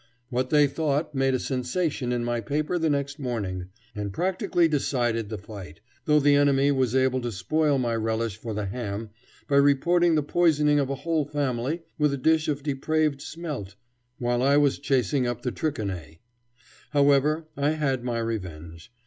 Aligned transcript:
What 0.31 0.49
they 0.49 0.65
thought 0.65 1.13
made 1.13 1.35
a 1.35 1.39
sensation 1.39 2.11
in 2.11 2.23
my 2.23 2.41
paper 2.41 2.79
the 2.79 2.89
next 2.89 3.19
morning, 3.19 3.67
and 3.95 4.11
practically 4.11 4.67
decided 4.67 5.29
the 5.29 5.37
fight, 5.37 5.79
though 6.05 6.19
the 6.19 6.33
enemy 6.33 6.71
was 6.71 6.95
able 6.95 7.21
to 7.21 7.31
spoil 7.31 7.77
my 7.77 7.95
relish 7.95 8.35
for 8.35 8.55
the 8.55 8.65
ham 8.65 9.11
by 9.47 9.57
reporting 9.57 10.15
the 10.15 10.23
poisoning 10.23 10.79
of 10.79 10.89
a 10.89 10.95
whole 11.05 11.25
family 11.25 11.83
with 11.99 12.11
a 12.13 12.17
dish 12.17 12.47
of 12.47 12.63
depraved 12.63 13.21
smelt 13.21 13.75
while 14.17 14.41
I 14.41 14.57
was 14.57 14.79
chasing 14.79 15.27
up 15.27 15.43
the 15.43 15.51
trichinae. 15.51 16.17
However, 16.93 17.45
I 17.55 17.69
had 17.77 18.03
my 18.03 18.17
revenge. 18.17 18.91